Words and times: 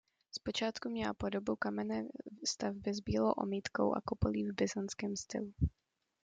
Zpočátku 0.35 0.89
měla 0.89 1.13
podobu 1.13 1.55
kamenné 1.55 2.03
stavby 2.47 2.93
s 2.93 2.99
bílou 2.99 3.31
omítkou 3.31 3.93
a 3.95 4.01
kupolí 4.05 4.43
v 4.45 4.53
byzantském 4.55 5.15
stylu. 5.15 5.53